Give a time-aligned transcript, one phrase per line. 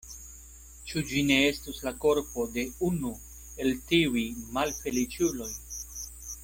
[0.91, 3.13] Ĉu ĝi ne estus la korpo de unu
[3.65, 4.27] el tiuj
[4.59, 5.53] malfeliĉuloj?